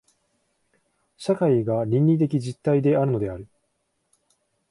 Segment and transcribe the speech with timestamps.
[1.15, 3.47] 社会が倫理的実体であるのである。